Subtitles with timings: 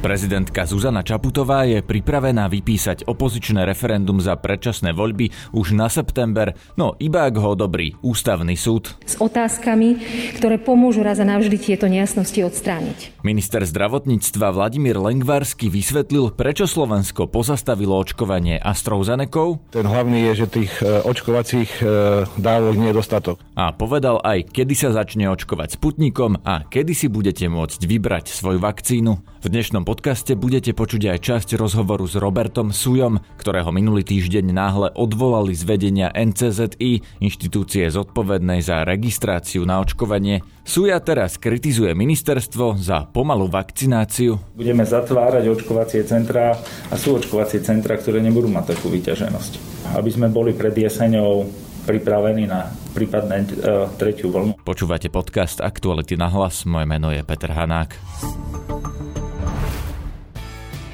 [0.00, 6.96] Prezidentka Zuzana Čaputová je pripravená vypísať opozičné referendum za predčasné voľby už na september, no
[6.96, 8.96] iba ak ho odobrí ústavný súd.
[9.04, 10.00] S otázkami,
[10.40, 13.20] ktoré pomôžu raz a navždy tieto nejasnosti odstrániť.
[13.20, 19.68] Minister zdravotníctva Vladimír Lengvarsky vysvetlil, prečo Slovensko pozastavilo očkovanie AstraZenekou.
[19.68, 21.84] Ten hlavný je, že tých e, očkovacích e,
[22.40, 23.36] dávok nie je dostatok.
[23.52, 28.64] A povedal aj, kedy sa začne očkovať Sputnikom a kedy si budete môcť vybrať svoju
[28.64, 29.12] vakcínu.
[29.40, 34.88] V dnešnom podcaste budete počuť aj časť rozhovoru s Robertom Sujom, ktorého minulý týždeň náhle
[34.94, 40.46] odvolali z vedenia NCZI, inštitúcie zodpovednej za registráciu na očkovanie.
[40.62, 44.38] Suja teraz kritizuje ministerstvo za pomalú vakcináciu.
[44.54, 46.54] Budeme zatvárať očkovacie centrá
[46.86, 49.52] a sú očkovacie centrá, ktoré nebudú mať takú vyťaženosť.
[49.98, 51.50] Aby sme boli pred jeseňou
[51.90, 53.42] pripravení na prípadne
[53.98, 54.54] tretiu vlnu.
[54.62, 57.98] Počúvate podcast Aktuality na hlas, moje meno je Peter Hanák.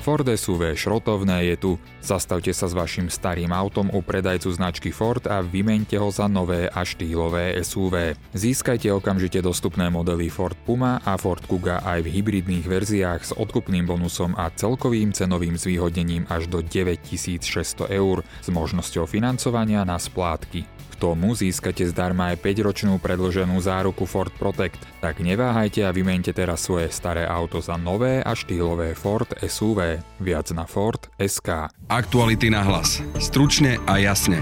[0.06, 1.72] Ford SUV šrotovné je tu.
[1.98, 6.70] Zastavte sa s vašim starým autom u predajcu značky Ford a vymente ho za nové
[6.70, 8.14] a štýlové SUV.
[8.30, 13.90] Získajte okamžite dostupné modely Ford Puma a Ford Kuga aj v hybridných verziách s odkupným
[13.90, 21.36] bonusom a celkovým cenovým zvýhodnením až do 9600 eur s možnosťou financovania na splátky tomu
[21.36, 27.28] získate zdarma aj 5-ročnú predloženú záruku Ford Protect, tak neváhajte a vymente teraz svoje staré
[27.28, 30.02] auto za nové a štýlové Ford SUV.
[30.18, 31.70] Viac na Ford SK.
[31.92, 33.04] Aktuality na hlas.
[33.20, 34.40] Stručne a jasne.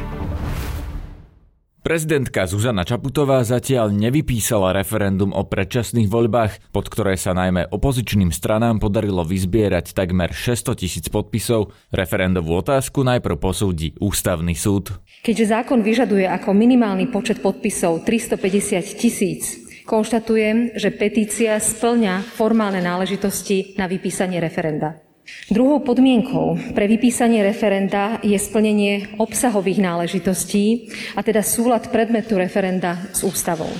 [1.85, 8.81] Prezidentka Zuzana Čaputová zatiaľ nevypísala referendum o predčasných voľbách, pod ktoré sa najmä opozičným stranám
[8.81, 11.77] podarilo vyzbierať takmer 600 tisíc podpisov.
[11.93, 14.97] Referendovú otázku najprv posúdi Ústavný súd.
[15.21, 23.77] Keďže zákon vyžaduje ako minimálny počet podpisov 350 tisíc, konštatujem, že petícia splňa formálne náležitosti
[23.77, 25.04] na vypísanie referenda.
[25.48, 33.24] Druhou podmienkou pre vypísanie referenda je splnenie obsahových náležitostí, a teda súlad predmetu referenda s
[33.24, 33.70] ústavou.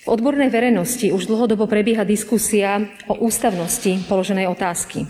[0.00, 5.06] V odbornej verejnosti už dlhodobo prebieha diskusia o ústavnosti položenej otázky.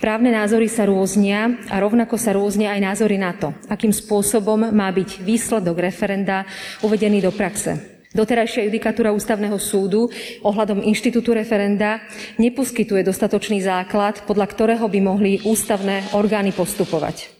[0.00, 4.88] Právne názory sa rôznia a rovnako sa rôznia aj názory na to, akým spôsobom má
[4.88, 6.48] byť výsledok referenda
[6.80, 7.99] uvedený do praxe.
[8.10, 10.10] Doterajšia judikatúra Ústavného súdu
[10.42, 12.02] ohľadom inštitútu referenda
[12.42, 17.30] neposkytuje dostatočný základ, podľa ktorého by mohli ústavné orgány postupovať.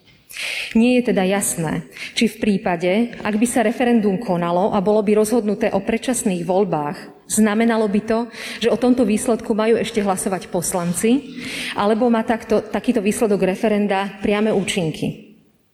[0.79, 5.19] Nie je teda jasné, či v prípade, ak by sa referendum konalo a bolo by
[5.19, 8.19] rozhodnuté o predčasných voľbách, znamenalo by to,
[8.63, 11.35] že o tomto výsledku majú ešte hlasovať poslanci,
[11.75, 15.30] alebo má takto, takýto výsledok referenda priame účinky.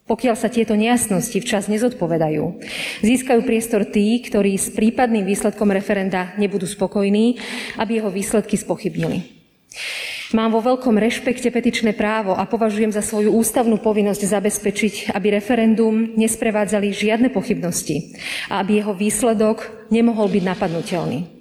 [0.06, 2.62] Pokiaľ sa tieto nejasnosti včas nezodpovedajú,
[3.02, 7.42] získajú priestor tí, ktorí s prípadným výsledkom referenda nebudú spokojní,
[7.74, 9.26] aby jeho výsledky spochybnili.
[10.34, 16.18] Mám vo veľkom rešpekte petičné právo a považujem za svoju ústavnú povinnosť zabezpečiť, aby referendum
[16.18, 18.18] nesprevádzali žiadne pochybnosti
[18.50, 21.35] a aby jeho výsledok nemohol byť napadnutelný.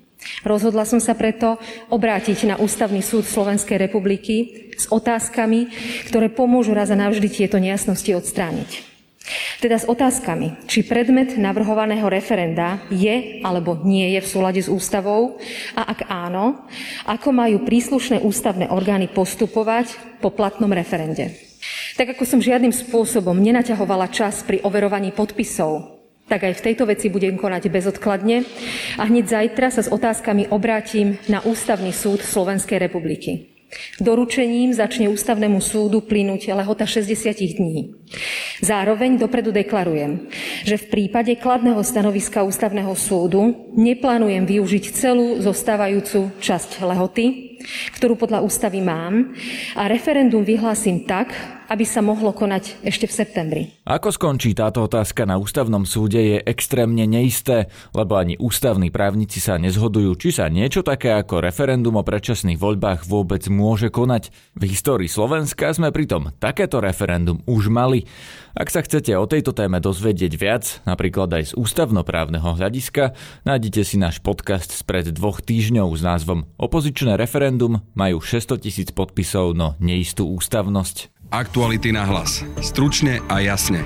[0.46, 1.58] Rozhodla som sa preto
[1.90, 5.74] obrátiť na Ústavný súd Slovenskej republiky s otázkami,
[6.06, 8.94] ktoré pomôžu raz a navždy tieto nejasnosti odstrániť.
[9.58, 15.42] Teda s otázkami, či predmet navrhovaného referenda je alebo nie je v súlade s ústavou
[15.74, 16.70] a ak áno,
[17.10, 21.34] ako majú príslušné ústavné orgány postupovať po platnom referende.
[21.98, 25.95] Tak ako som žiadnym spôsobom nenaťahovala čas pri overovaní podpisov
[26.26, 28.46] tak aj v tejto veci budem konať bezodkladne
[28.98, 33.56] a hneď zajtra sa s otázkami obrátim na Ústavný súd Slovenskej republiky.
[34.00, 37.92] Doručením začne Ústavnému súdu plynúť lehota 60 dní.
[38.64, 40.32] Zároveň dopredu deklarujem,
[40.64, 47.55] že v prípade kladného stanoviska Ústavného súdu neplánujem využiť celú zostávajúcu časť lehoty,
[47.98, 49.34] ktorú podľa ústavy mám,
[49.76, 51.34] a referendum vyhlásim tak,
[51.66, 53.64] aby sa mohlo konať ešte v septembri.
[53.90, 59.58] Ako skončí táto otázka na ústavnom súde je extrémne neisté, lebo ani ústavní právnici sa
[59.58, 64.30] nezhodujú, či sa niečo také ako referendum o predčasných voľbách vôbec môže konať.
[64.54, 68.06] V histórii Slovenska sme pritom takéto referendum už mali.
[68.56, 73.12] Ak sa chcete o tejto téme dozvedieť viac, napríklad aj z ústavnoprávneho hľadiska,
[73.44, 79.52] nájdete si náš podcast spred dvoch týždňov s názvom Opozičné referendum majú 600 tisíc podpisov,
[79.60, 81.12] no neistú ústavnosť.
[81.36, 82.48] Aktuality na hlas.
[82.64, 83.84] Stručne a jasne.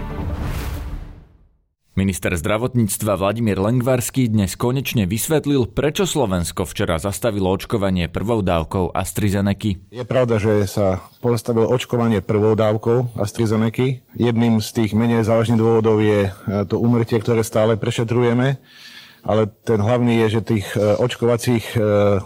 [1.99, 9.75] Minister zdravotníctva Vladimír Lengvarský dnes konečne vysvetlil, prečo Slovensko včera zastavilo očkovanie prvou dávkou AstraZeneca.
[9.91, 13.99] Je pravda, že sa pozastavilo očkovanie prvou dávkou AstraZeneca.
[14.15, 18.63] Jedným z tých menej závažných dôvodov je e, to umrtie, ktoré stále prešetrujeme.
[19.27, 21.75] ale ten hlavný je, že tých očkovacích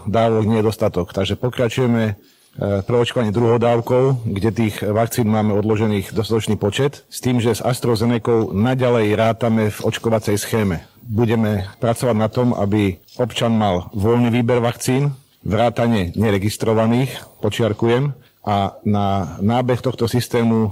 [0.06, 1.10] dávok nie je dostatok.
[1.10, 2.14] Takže pokračujeme
[2.58, 8.50] preočkovanie druhou dávkou, kde tých vakcín máme odložených dostatočný počet, s tým, že s AstraZeneca
[8.54, 10.86] naďalej rátame v očkovacej schéme.
[11.04, 15.12] Budeme pracovať na tom, aby občan mal voľný výber vakcín,
[15.44, 20.70] vrátane neregistrovaných, počiarkujem, a na nábeh tohto systému e,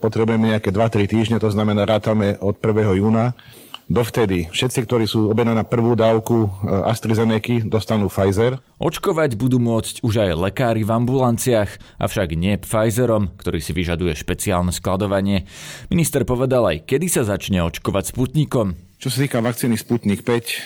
[0.00, 2.96] potrebujeme nejaké 2-3 týždne, to znamená rátame od 1.
[2.96, 3.36] júna.
[3.86, 8.58] Dovtedy všetci, ktorí sú objednaní na prvú dávku e, AstraZeneca, dostanú Pfizer.
[8.82, 14.74] Očkovať budú môcť už aj lekári v ambulanciách, avšak nie Pfizerom, ktorý si vyžaduje špeciálne
[14.74, 15.46] skladovanie.
[15.86, 18.74] Minister povedal aj, kedy sa začne očkovať Sputnikom.
[18.98, 20.56] Čo sa týka vakcíny Sputnik 5, e,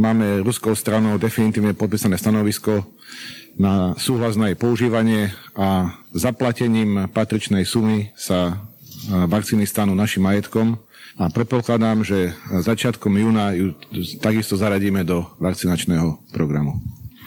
[0.00, 2.88] máme ruskou stranou definitívne podpísané stanovisko
[3.60, 8.56] na súhlas na jej používanie a zaplatením patričnej sumy sa
[9.04, 10.80] e, vakcíny stanú našim majetkom
[11.20, 13.76] a predpokladám, že začiatkom júna ju
[14.20, 16.80] takisto zaradíme do vakcinačného programu.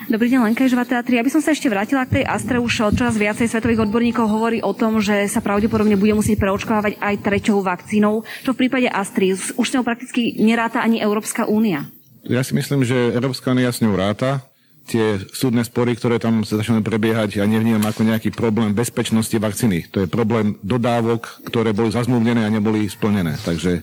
[0.06, 1.02] Dobrý deň, Lenka 3.
[1.18, 2.62] Ja by som sa ešte vrátila k tej Astre.
[2.62, 7.16] Už čoraz viacej svetových odborníkov hovorí o tom, že sa pravdepodobne bude musieť preočkovávať aj
[7.26, 11.90] treťou vakcínou, čo v prípade Astry už s ňou prakticky neráta ani Európska únia.
[12.22, 14.46] Ja si myslím, že Európska únia s ňou ráta
[14.86, 19.90] tie súdne spory, ktoré tam sa začnú prebiehať, ja nevnímam ako nejaký problém bezpečnosti vakcíny.
[19.90, 23.36] To je problém dodávok, ktoré boli zazmluvnené a neboli splnené.
[23.42, 23.82] Takže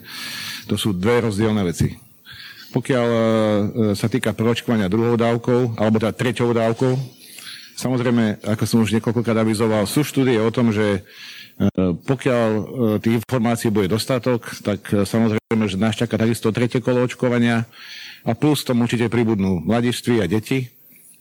[0.70, 1.98] to sú dve rozdielne veci.
[2.72, 3.20] Pokiaľ e,
[3.98, 6.94] sa týka preočkovania druhou dávkou, alebo teda treťou dávkou,
[7.76, 11.00] samozrejme, ako som už niekoľkokrát avizoval, sú štúdie o tom, že e,
[11.92, 12.62] pokiaľ e,
[13.02, 17.68] tých informácií bude dostatok, tak samozrejme, že nás čaká takisto tretie kolo očkovania
[18.24, 20.72] a plus tomu určite pribudnú mladiství a deti,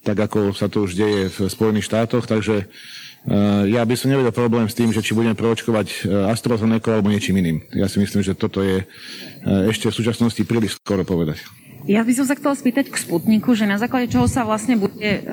[0.02, 4.34] tak ako sa to už deje v Spojených štátoch, takže eh, ja by som nevedel
[4.34, 7.62] problém s tým, že či budem preočkovať eh, AstraZeneca alebo niečím iným.
[7.74, 11.46] Ja si myslím, že toto je eh, ešte v súčasnosti príliš skoro povedať.
[11.90, 15.26] Ja by som sa chcela spýtať k Sputniku, že na základe čoho sa vlastne bude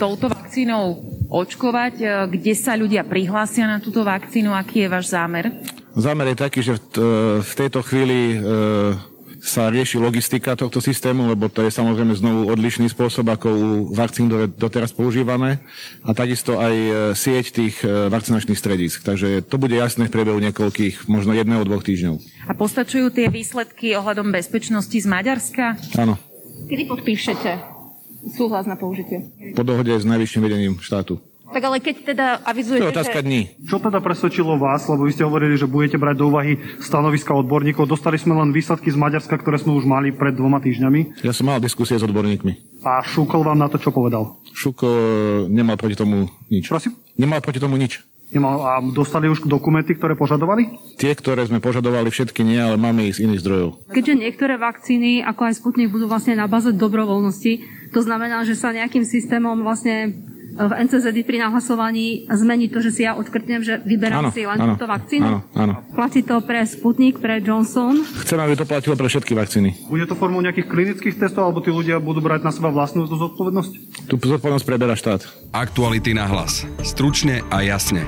[0.00, 0.96] touto vakcínou
[1.28, 5.52] očkovať, kde sa ľudia prihlásia na túto vakcínu, aký je váš zámer?
[5.92, 6.80] Zámer je taký, že
[7.36, 8.40] v, tejto chvíli
[9.44, 14.32] sa rieši logistika tohto systému, lebo to je samozrejme znovu odlišný spôsob, ako u vakcín
[14.56, 15.60] doteraz používame
[16.00, 19.04] a takisto aj e, sieť tých e, vakcinačných stredísk.
[19.04, 22.48] Takže to bude jasné v priebehu niekoľkých, možno jedného, dvoch týždňov.
[22.48, 25.76] A postačujú tie výsledky ohľadom bezpečnosti z Maďarska?
[26.00, 26.16] Áno.
[26.64, 27.50] Kedy podpíšete
[28.32, 29.28] súhlas na použitie?
[29.52, 31.20] Po dohode s najvyšším vedením štátu.
[31.54, 33.26] Tak ale keď teda avizujete, To je otázka že...
[33.30, 33.40] dní.
[33.70, 37.86] Čo teda presvedčilo vás, lebo vy ste hovorili, že budete brať do úvahy stanoviska odborníkov.
[37.86, 41.22] Dostali sme len výsledky z Maďarska, ktoré sme už mali pred dvoma týždňami.
[41.22, 42.82] Ja som mal diskusie s odborníkmi.
[42.82, 44.34] A Šukol vám na to čo povedal?
[44.50, 45.00] Šuko e,
[45.46, 46.66] nemal proti tomu nič.
[46.66, 46.98] Prosím?
[47.14, 48.02] Nemal proti tomu nič.
[48.34, 50.74] Nemal, a dostali už dokumenty, ktoré požadovali?
[50.98, 53.68] Tie, ktoré sme požadovali, všetky nie, ale máme ich z iných zdrojov.
[53.94, 57.52] Keďže niektoré vakcíny, ako aj Sputnik, budú vlastne na báze dobrovoľnosti,
[57.94, 60.18] to znamená, že sa nejakým systémom vlastne
[60.54, 64.54] v NCZD pri nahlasovaní zmeniť to, že si ja odkrtnem, že vyberám Áno, si len
[64.54, 65.26] túto vakcínu?
[65.26, 65.74] áno, áno.
[65.92, 68.06] Platí to pre Sputnik, pre Johnson?
[68.22, 69.74] Chcem, aby to platilo pre všetky vakcíny.
[69.90, 73.72] Bude to formou nejakých klinických testov, alebo tí ľudia budú brať na seba vlastnú zodpovednosť?
[74.06, 75.26] Tu zodpovednosť preberá štát.
[75.50, 76.62] Aktuality na hlas.
[76.86, 78.06] Stručne a jasne.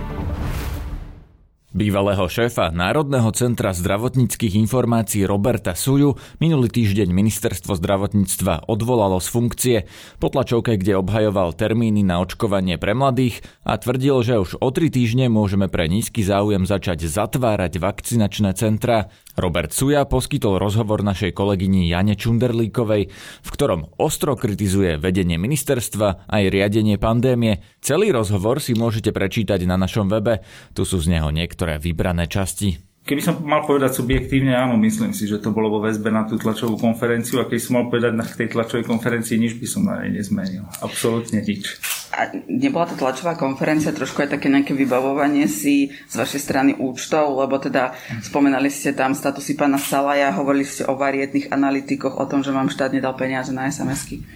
[1.76, 9.76] Bývalého šéfa Národného centra zdravotníckých informácií Roberta Suju minulý týždeň ministerstvo zdravotníctva odvolalo z funkcie
[10.17, 14.89] po tlačovke, kde obhajoval termíny na očkovanie pre mladých a tvrdil, že už o tri
[14.89, 19.12] týždne môžeme pre nízky záujem začať zatvárať vakcinačné centra.
[19.36, 23.12] Robert Suja poskytol rozhovor našej kolegyni Jane Čunderlíkovej,
[23.44, 27.60] v ktorom ostro kritizuje vedenie ministerstva aj riadenie pandémie.
[27.84, 30.41] Celý rozhovor si môžete prečítať na našom webe,
[30.72, 32.87] tu sú z neho niektoré vybrané časti.
[33.06, 36.35] Keby som mal povedať subjektívne, áno, myslím si, že to bolo vo väzbe na tú
[36.43, 40.03] tlačovú konferenciu a keď som mal povedať na tej tlačovej konferencii, nič by som na
[40.03, 40.67] nej nezmenil.
[40.82, 41.79] Absolútne nič.
[42.11, 47.31] A nebola tá tlačová konferencia trošku aj také nejaké vybavovanie si z vašej strany účtov,
[47.39, 47.94] lebo teda
[48.27, 52.75] spomenali ste tam statusy pána Salaja, hovorili ste o varietných analytikoch, o tom, že vám
[52.75, 54.27] štát nedal peniaze na SMS-ky.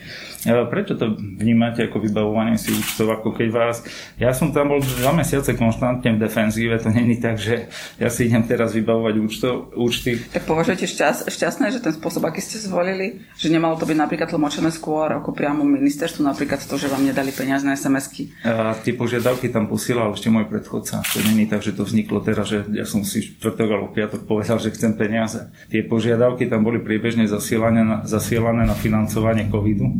[0.44, 3.84] Prečo to vnímate ako vybavovanie si účtov, ako keď vás...
[4.16, 7.68] Ja som tam bol dva mesiace konštantne v defenzíve, to není tak, že
[8.00, 10.16] ja si idem teraz vybavovať účtov, účty.
[10.32, 14.32] Tak považujete šťast, šťastné, že ten spôsob, aký ste zvolili, že nemalo to byť napríklad
[14.32, 18.32] tlmočené skôr ako priamo ministerstvu, napríklad to, že vám nedali peniaze na SMS-ky?
[18.48, 21.04] A tie požiadavky tam posielal ešte môj predchodca.
[21.04, 24.56] To není tak, že to vzniklo teraz, že ja som si štvrtok alebo piatok povedal,
[24.56, 25.52] že chcem peniaze.
[25.68, 29.92] Tie požiadavky tam boli priebežne zasielané na, zasielané na financovanie covidu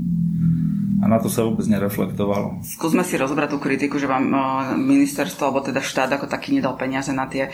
[1.00, 2.60] A na to sa vôbec nereflektovalo.
[2.60, 4.28] Skúsme si rozbrať tú kritiku, že vám
[4.76, 7.48] ministerstvo, alebo teda štát ako taký nedal peniaze na tie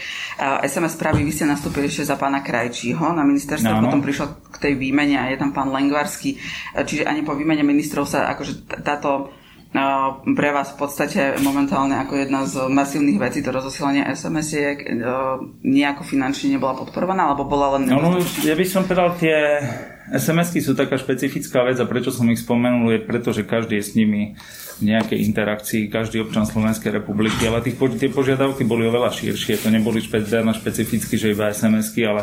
[0.66, 1.22] SMS správy.
[1.22, 3.86] Vy ste nastúpili ešte za pána Krajčího na ministerstvo, no.
[3.86, 6.34] potom prišlo k tej výmene a je tam pán Lengvarský.
[6.74, 9.30] Čiže ani po výmene ministrov sa akože táto
[10.24, 14.88] pre vás v podstate momentálne ako jedna z masívnych vecí to rozosielanie SMS-iek
[15.60, 17.92] nejako finančne nebola podporovaná, alebo bola len...
[17.92, 19.36] No, no, ja by som povedal, tie
[20.12, 23.84] SMS-ky sú taká špecifická vec a prečo som ich spomenul je preto, že každý je
[23.84, 24.38] s nimi
[24.78, 29.72] v nejakej interakcii, každý občan Slovenskej republiky, ale tých, tie požiadavky boli oveľa širšie, to
[29.72, 32.22] neboli špeciálne špecificky, že iba SMS-ky, ale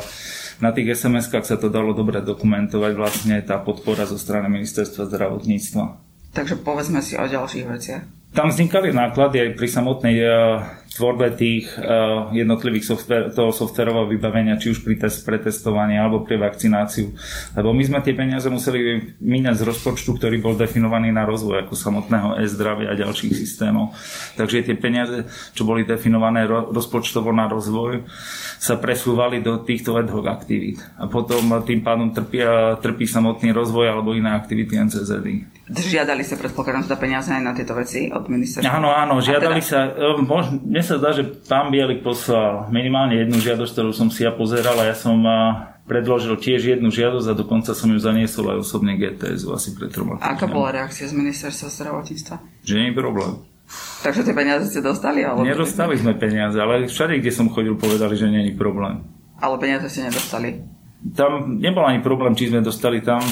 [0.62, 5.86] na tých SMS-kách sa to dalo dobre dokumentovať vlastne tá podpora zo strany ministerstva zdravotníctva.
[6.34, 8.04] Takže povedzme si o ďalších veciach.
[8.34, 10.32] Tam vznikali náklady aj pri samotnej uh,
[10.94, 16.38] tvorbe tých uh, jednotlivých software, toho softverového vybavenia, či už pri test, pretestovanie alebo pri
[16.38, 17.10] vakcináciu.
[17.58, 21.74] Lebo my sme tie peniaze museli míňať z rozpočtu, ktorý bol definovaný na rozvoj ako
[21.74, 23.98] samotného e-zdravia a ďalších systémov.
[24.38, 25.26] Takže tie peniaze,
[25.58, 28.06] čo boli definované ro- rozpočtovo na rozvoj,
[28.62, 30.78] sa presúvali do týchto ad hoc aktivít.
[31.02, 32.46] A potom tým pádom trpí,
[32.80, 35.54] trpí samotný rozvoj alebo iné aktivity NCZD.
[35.64, 38.68] Žiadali sa predpokladám teda peniaze aj na tieto veci od ministerstva?
[38.68, 39.70] Áno, áno, žiadali teda...
[39.72, 39.80] sa.
[39.96, 44.28] E, mož, mne sa zdá, že pán Bielik poslal minimálne jednu žiadosť, ktorú som si
[44.28, 45.16] ja pozeral a ja som
[45.88, 50.20] predložil tiež jednu žiadosť a dokonca som ju zaniesol aj osobne GTS asi pred troma
[50.20, 52.36] Aká bola reakcia z ministerstva zdravotníctva?
[52.68, 53.32] Že nie je problém.
[54.04, 55.24] Takže tie peniaze ste dostali?
[55.24, 55.48] Alebo...
[55.48, 59.08] Nedostali sme peniaze, ale všade, kde som chodil, povedali, že nie je problém.
[59.40, 60.68] Ale peniaze ste nedostali?
[61.16, 63.24] Tam nebol ani problém, či sme dostali tam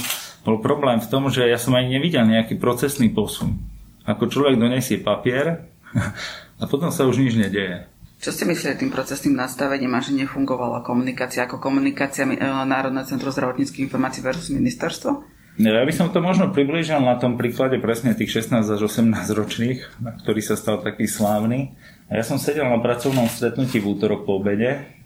[0.47, 3.59] bol problém v tom, že ja som ani nevidel nejaký procesný posun.
[4.07, 5.67] Ako človek donesie papier
[6.61, 7.89] a potom sa už nič nedeje.
[8.21, 12.37] Čo ste mysleli tým procesným nastavením a že nefungovala komunikácia ako komunikácia e,
[12.69, 15.25] Národné centrum zdravotníckých informácií versus ministerstvo?
[15.57, 19.79] Ja by som to možno priblížil na tom príklade presne tých 16 až 18 ročných,
[20.05, 21.73] na ktorý sa stal taký slávny.
[22.13, 25.01] Ja som sedel na pracovnom stretnutí v útorok po obede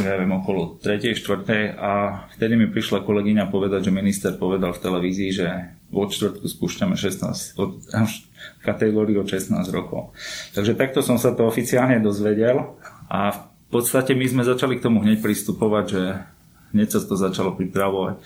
[0.00, 1.12] neviem, okolo 3.
[1.12, 1.76] 4.
[1.76, 5.46] a vtedy mi prišla kolegyňa povedať, že minister povedal v televízii, že
[5.88, 7.80] od čtvrtku spúšťame 16, od,
[8.60, 10.12] kategóriu od 16 rokov.
[10.52, 12.76] Takže takto som sa to oficiálne dozvedel
[13.08, 13.40] a v
[13.72, 16.02] podstate my sme začali k tomu hneď pristupovať, že
[16.76, 18.20] hneď sa to začalo pripravovať.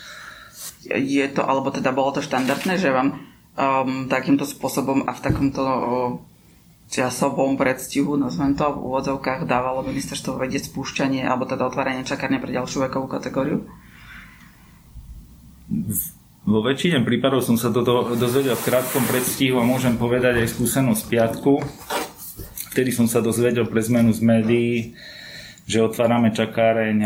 [0.90, 5.62] Je to, alebo teda bolo to štandardné, že vám um, takýmto spôsobom a v takomto
[5.62, 5.82] uh,
[6.90, 12.52] časovom predstihu, nazvem to, v úvodzovkách dávalo ministerstvo vedieť spúšťanie alebo teda otváranie čakárne pre
[12.52, 13.64] ďalšiu vekovú kategóriu?
[16.42, 21.02] Vo väčšine prípadov som sa toto dozvedel v krátkom predstihu a môžem povedať aj skúsenosť
[21.06, 21.62] piatku.
[22.74, 24.74] Vtedy som sa dozvedel pre zmenu z médií,
[25.70, 26.98] že otvárame čakáreň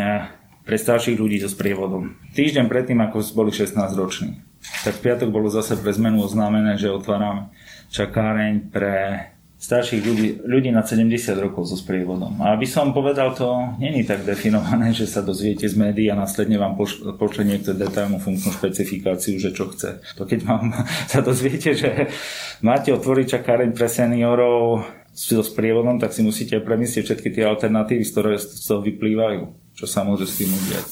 [0.64, 2.16] pre starších ľudí so sprievodom.
[2.32, 4.40] Týždeň predtým, ako boli 16 roční.
[4.88, 7.52] Tak v piatok bolo zase pre zmenu oznámené, že otvárame
[7.92, 11.08] čakáreň pre starších ľudí, ľudí na 70
[11.40, 12.36] rokov so sprievodom.
[12.44, 16.60] A aby som povedal, to není tak definované, že sa dozviete z médií a následne
[16.60, 16.76] vám
[17.16, 20.04] pošle niekto detailnú funkčnú špecifikáciu, že čo chce.
[20.20, 20.76] To keď vám
[21.12, 22.12] sa dozviete, že
[22.60, 24.84] máte otvoriť čakáreň pre seniorov
[25.16, 29.88] so sprievodom, tak si musíte premyslieť všetky tie alternatívy, z ktoré z toho vyplývajú, čo
[29.88, 30.88] sa môže s tým udiať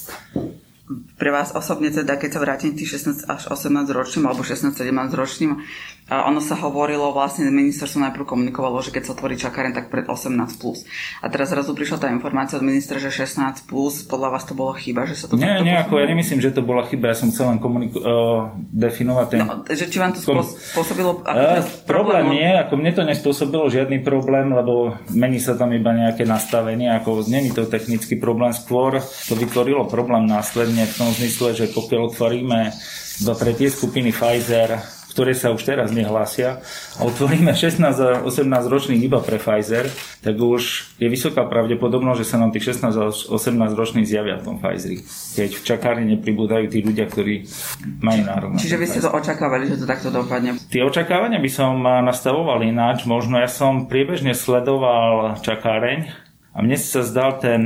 [1.16, 4.84] pre vás osobne teda, keď sa vrátim tých 16 až 18 ročným alebo 16-17
[5.16, 5.64] ročným,
[6.04, 10.36] ono sa hovorilo, vlastne ministerstvo najprv komunikovalo, že keď sa otvorí čakáren, tak pred 18+.
[10.60, 10.84] Plus.
[11.24, 14.76] A teraz zrazu prišla tá informácia od ministra, že 16+, plus, podľa vás to bolo
[14.76, 15.40] chyba, že sa to...
[15.40, 19.26] Nie, nejako, ja nemyslím, že to bola chyba, ja som chcel len komuniku- uh, definovať
[19.32, 19.40] ten...
[19.48, 20.44] No, že či vám to kom...
[20.44, 21.24] spôsobilo...
[21.24, 26.28] Uh, problém nie, ako mne to nespôsobilo žiadny problém, lebo mení sa tam iba nejaké
[26.28, 31.72] nastavenie, ako není to technický problém, skôr to vytvorilo problém následne v tom zmysle, že
[31.72, 32.60] pokiaľ otvoríme
[33.24, 36.58] do pre tie skupiny Pfizer ktoré sa už teraz nehlásia
[36.98, 39.86] a otvoríme 16 a 18 ročných iba pre Pfizer,
[40.26, 43.30] tak už je vysoká pravdepodobnosť, že sa nám tých 16 a 18
[43.78, 45.06] ročných zjavia v tom Pfizeri.
[45.38, 47.46] Keď v čakárni nepribúdajú tí ľudia, ktorí
[48.02, 48.58] majú nárok.
[48.58, 50.58] Čiže vy ste to očakávali, že to takto dopadne?
[50.66, 53.06] Tie očakávania by som nastavoval ináč.
[53.06, 56.10] Možno ja som priebežne sledoval čakáreň
[56.50, 57.62] a mne sa zdal ten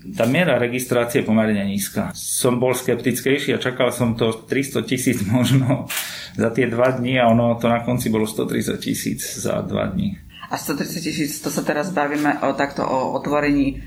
[0.00, 2.10] tá miera registrácie je pomerne nízka.
[2.16, 5.86] Som bol skeptickejší a čakal som to 300 tisíc možno
[6.34, 10.16] za tie dva dní a ono to na konci bolo 130 tisíc za dva dní.
[10.50, 13.78] A 130 tisíc, to sa teraz bavíme o takto o otvorení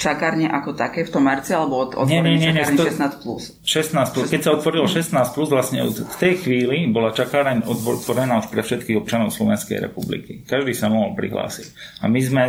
[0.00, 3.42] čakárne ako také v tom marci alebo od otvorení nie, nie, nie, čakárne 16 plus?
[3.64, 4.26] 16 plus.
[4.32, 8.96] Keď sa otvorilo 16 plus, vlastne v tej chvíli bola čakáreň otvorená už pre všetkých
[8.96, 10.40] občanov Slovenskej republiky.
[10.48, 12.00] Každý sa mohol prihlásiť.
[12.00, 12.48] A my sme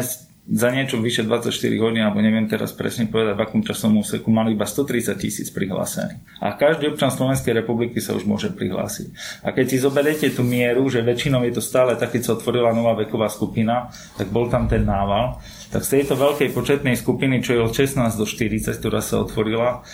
[0.51, 1.47] za niečo vyše 24
[1.79, 6.43] hodín, alebo neviem teraz presne povedať, v akom časovom úseku mali iba 130 tisíc prihlásených.
[6.43, 9.15] A každý občan Slovenskej republiky sa už môže prihlásiť.
[9.47, 12.75] A keď si zoberiete tú mieru, že väčšinou je to stále tak, keď sa otvorila
[12.75, 13.87] nová veková skupina,
[14.19, 15.39] tak bol tam ten nával,
[15.71, 19.87] tak z tejto veľkej početnej skupiny, čo je od 16 do 40, ktorá sa otvorila,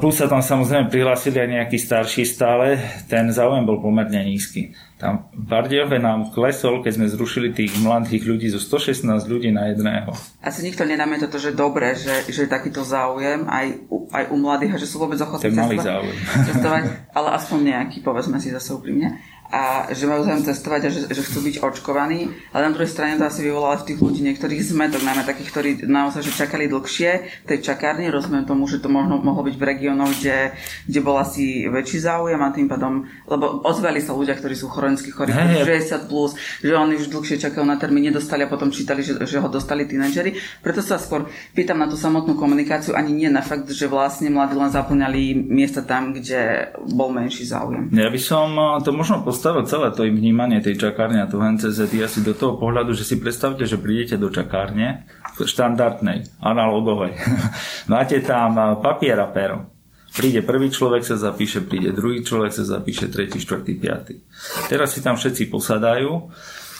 [0.00, 4.72] plus sa tam samozrejme prihlásili aj nejakí starší stále, ten záujem bol pomerne nízky.
[5.00, 9.72] Tam v Bardejove nám klesol, keď sme zrušili tých mladých ľudí zo 116 ľudí na
[9.72, 10.12] jedného.
[10.44, 14.36] Asi nikto nedáme toto, že dobre, že, že je takýto záujem aj u, aj u
[14.36, 16.04] mladých a že sú vôbec ochotní cestovať,
[16.52, 16.82] cestovať,
[17.16, 19.16] ale aspoň nejaký, povedzme si zase úprimne
[19.50, 22.30] a že majú záujem cestovať a že, že chcú byť očkovaní.
[22.54, 25.70] Ale na druhej strane to asi vyvolalo v tých ľudí niektorých zmetok, najmä takých, ktorí
[25.90, 27.10] naozaj že čakali dlhšie
[27.44, 28.06] v tej čakárni.
[28.14, 30.54] Rozumiem tomu, že to možno mohlo byť v regiónoch, kde,
[30.86, 35.10] kde bol asi väčší záujem a tým pádom, lebo ozvali sa ľudia, ktorí sú chronicky
[35.10, 39.02] chorí, hey, 60 plus, že oni už dlhšie čakajú na termín, nedostali a potom čítali,
[39.02, 40.62] že, že ho dostali tínedžeri.
[40.62, 41.26] Preto sa skôr
[41.58, 45.82] pýtam na tú samotnú komunikáciu, ani nie na fakt, že vlastne mladí len zaplňali miesta
[45.82, 47.90] tam, kde bol menší záujem.
[47.90, 48.54] Ja by som
[48.86, 52.92] to možno postavil celé to vnímanie tej čakárne a tu NCZ asi do toho pohľadu,
[52.92, 55.08] že si predstavte, že prídete do čakárne
[55.40, 57.16] štandardnej, analogovej.
[57.92, 59.64] Máte tam papier a pero.
[60.12, 64.20] Príde prvý človek, sa zapíše, príde druhý človek, sa zapíše, tretí, štvrtý, piatý.
[64.68, 66.28] Teraz si tam všetci posadajú,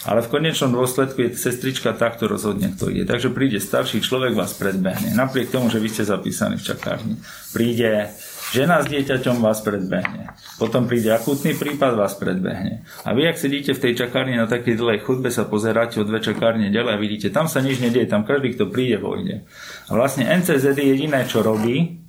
[0.04, 3.08] ale v konečnom dôsledku je sestrička takto rozhodne, kto ide.
[3.08, 5.16] Takže príde starší človek, vás predbehne.
[5.16, 7.16] Napriek tomu, že vy ste zapísaní v čakárni.
[7.56, 8.12] Príde
[8.50, 10.34] Žena s dieťaťom vás predbehne.
[10.58, 12.82] Potom príde akútny prípad, vás predbehne.
[13.06, 16.18] A vy, ak sedíte v tej čakárni na takej dlhej chudbe, sa pozeráte o dve
[16.18, 19.46] čakárne ďalej a vidíte, tam sa nič nedieje, tam každý, kto príde, vojde.
[19.86, 22.02] A vlastne NCZ jediné, čo robí,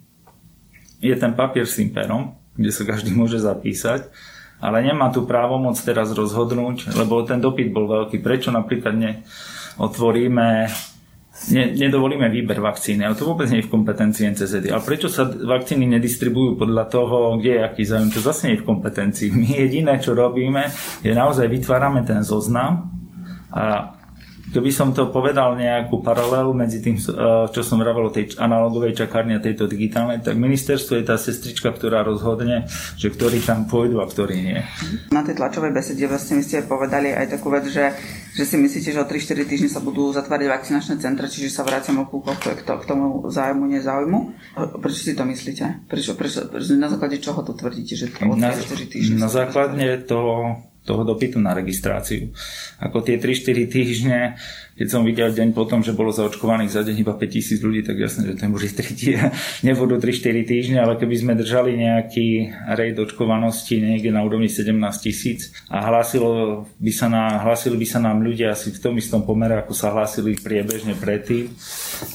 [0.97, 4.09] je ten papier s tým perom, kde sa každý môže zapísať,
[4.57, 8.17] ale nemá tu právomoc teraz rozhodnúť, lebo ten dopyt bol veľký.
[8.17, 10.69] Prečo napríklad neotvoríme
[11.49, 14.69] ne, nedovolíme výber vakcíny, ale to vôbec nie je v kompetencii NCZ.
[14.69, 18.61] Ale prečo sa vakcíny nedistribujú podľa toho, kde je aký záujem, to zase nie je
[18.61, 19.29] v kompetencii.
[19.33, 20.69] My jediné, čo robíme,
[21.01, 22.93] je naozaj vytvárame ten zoznam
[23.49, 23.95] a
[24.49, 29.05] Keby som to povedal nejakú paralelu medzi tým, eh, čo som vravel o tej analogovej
[29.05, 32.65] čakárni a tejto digitálnej, tak ministerstvo je tá sestrička, ktorá rozhodne,
[32.97, 34.59] že ktorí tam pôjdu a ktorí nie.
[35.13, 37.93] Na tej tlačovej besede vlastne my ste povedali aj takú vec, že,
[38.33, 42.01] že si myslíte, že o 3-4 týždne sa budú zatvárať vakcinačné centra, čiže sa vraciam
[42.01, 44.19] o kúkoch k, k tomu zájmu, nezáujmu.
[44.81, 45.85] Prečo si to myslíte?
[45.85, 49.21] Prečo, prečo, na základe čoho to tvrdíte, že o 3-4 týždne?
[49.21, 52.33] Na základe toho toho dopytu na registráciu.
[52.81, 54.19] Ako tie 3-4 týždne,
[54.79, 58.31] keď som videl deň potom, že bolo zaočkovaných za deň iba 5000 ľudí, tak jasne,
[58.31, 59.19] že ten bude tretí
[59.67, 64.71] nebudú 3-4 týždne, ale keby sme držali nejaký rejt očkovanosti niekde na úrovni 17
[65.03, 69.27] tisíc a hlásilo by sa na, hlásili by sa nám ľudia asi v tom istom
[69.27, 71.51] pomere, ako sa hlásili priebežne predtým,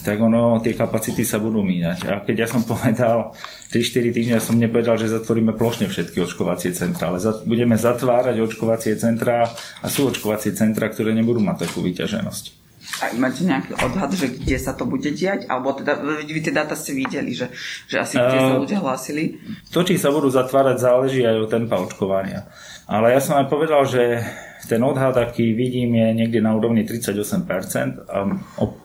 [0.03, 1.99] tak ono, tie kapacity sa budú míňať.
[2.09, 3.37] A keď ja som povedal,
[3.69, 9.45] 3-4 týždne som nepovedal, že zatvoríme plošne všetky očkovacie centra, ale budeme zatvárať očkovacie centra
[9.83, 12.56] a sú očkovacie centra, ktoré nebudú mať takú vyťaženosť.
[12.97, 15.45] A máte nejaký odhad, že kde sa to bude diať?
[15.53, 17.53] Alebo teda, vy tie dáta ste videli, že,
[17.85, 19.37] že asi kde sa ľudia hlásili?
[19.75, 22.49] To, či sa budú zatvárať, záleží aj od tempa očkovania.
[22.89, 24.25] Ale ja som aj povedal, že
[24.67, 28.19] ten odhad, aký vidím, je niekde na úrovni 38% a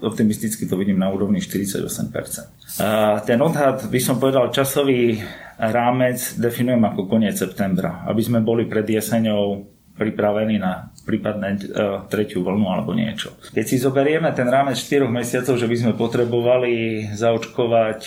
[0.05, 2.83] optimisticky to vidím na úrovni 48%.
[2.83, 5.17] A ten odhad, by som povedal, časový
[5.57, 9.65] rámec definujem ako koniec septembra, aby sme boli pred jeseňou
[9.97, 13.33] pripravení na prípadne uh, tretiu vlnu alebo niečo.
[13.51, 17.99] Keď si zoberieme ten rámec 4 mesiacov, že by sme potrebovali zaočkovať,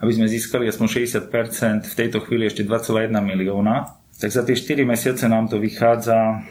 [0.00, 4.82] aby sme získali aspoň 60%, v tejto chvíli ešte 2,1 milióna, tak za tie 4
[4.82, 6.42] mesiace nám to vychádza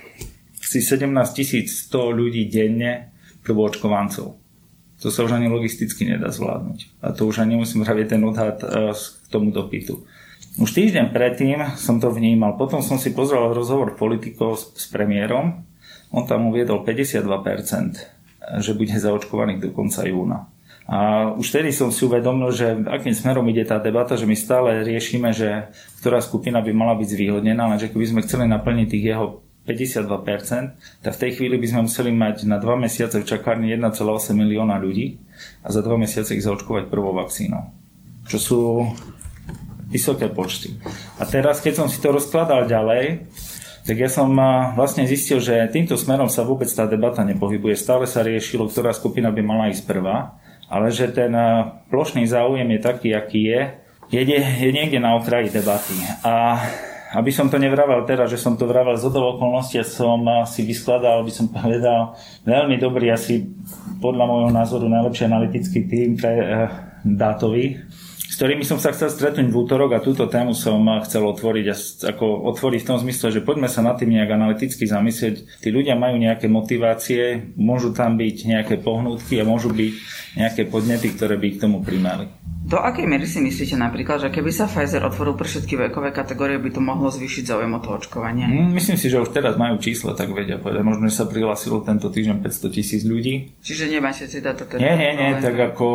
[0.67, 3.11] si 17 100 ľudí denne
[3.47, 4.35] prvoočkovancov.
[4.97, 6.99] To sa už ani logisticky nedá zvládnuť.
[7.05, 10.03] A to už ani nemusím hrať ten odhad e, k tomu dopytu.
[10.57, 12.57] Už týždeň predtým som to vnímal.
[12.57, 15.61] Potom som si pozrel rozhovor politikov s, s premiérom.
[16.11, 20.47] On tam uviedol 52%, že bude zaočkovaných do konca júna.
[20.87, 24.87] A už vtedy som si uvedomil, že akým smerom ide tá debata, že my stále
[24.87, 25.67] riešime, že
[25.99, 31.11] ktorá skupina by mala byť zvýhodnená, lenže keby sme chceli naplniť tých jeho 52%, tak
[31.11, 33.99] v tej chvíli by sme museli mať na 2 mesiace v čakárni 1,8
[34.31, 35.19] milióna ľudí
[35.59, 37.67] a za 2 mesiace ich zaočkovať prvou vakcínou.
[38.31, 38.59] Čo sú
[39.91, 40.71] vysoké počty.
[41.19, 43.27] A teraz, keď som si to rozkladal ďalej,
[43.87, 44.27] tak ja som
[44.75, 47.79] vlastne zistil, že týmto smerom sa vôbec tá debata nepohybuje.
[47.79, 50.35] Stále sa riešilo, ktorá skupina by mala ísť prvá,
[50.67, 51.31] ale že ten
[51.87, 53.61] plošný záujem je taký, aký je,
[54.11, 55.95] je, je niekde na okraji debaty.
[56.27, 56.59] A
[57.15, 61.31] aby som to nevravel teraz, že som to vravel z okolností, som si vyskladal, by
[61.31, 63.47] som povedal, veľmi dobrý, asi
[64.03, 66.45] podľa môjho názoru najlepší analytický tým pre e,
[67.07, 67.79] dátový,
[68.37, 71.73] s ktorými som sa chcel stretnúť v útorok a túto tému som chcel otvoriť,
[72.05, 75.57] ako otvoriť v tom zmysle, že poďme sa nad tým nejak analyticky zamyslieť.
[75.57, 79.93] Tí ľudia majú nejaké motivácie, môžu tam byť nejaké pohnútky a môžu byť
[80.37, 82.29] nejaké podnety, ktoré by k tomu primali.
[82.67, 86.61] Do akej miery si myslíte napríklad, že keby sa Pfizer otvoril pre všetky vekové kategórie,
[86.61, 88.45] by to mohlo zvýšiť záujem o to očkovanie?
[88.45, 90.85] Mm, myslím si, že už teraz majú číslo, tak vedia povedať.
[90.85, 93.57] Možno, že sa prihlásilo tento týždeň 500 tisíc ľudí.
[93.65, 94.83] Čiže nemáte si dať teda?
[94.83, 95.87] Nie, nie, nie, tak ako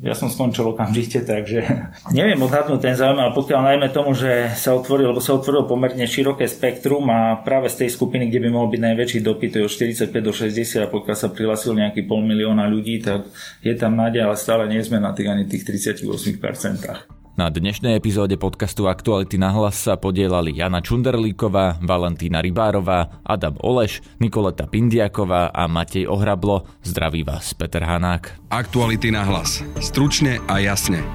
[0.00, 1.60] ja som skončil okamžite, takže
[2.16, 6.08] neviem odhadnúť ten záujem, ale pokiaľ najmä tomu, že sa otvoril, lebo sa otvorilo pomerne
[6.08, 9.72] široké spektrum a práve z tej skupiny, kde by mohol byť najväčší dopyt, je od
[9.72, 13.28] 45 do 60 a pokiaľ sa prihlásil nejaký pol milióna ľudí, tak
[13.60, 17.19] je tam nádej, ale stále nie sme na tých ani tých 38%.
[17.38, 24.02] Na dnešnej epizóde podcastu Aktuality na hlas sa podielali Jana Čunderlíková, Valentína Rybárová, Adam Oleš,
[24.18, 26.66] Nikoleta Pindiaková a Matej Ohrablo.
[26.82, 28.50] Zdraví vás Peter Hanák.
[28.50, 29.62] Aktuality na hlas.
[29.78, 31.06] Stručne a jasne.